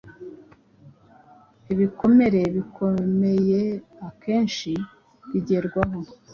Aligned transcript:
Ibikomere 1.73 2.41
bikomeyeakenshi 2.55 4.71
bigerwaho 5.29 5.99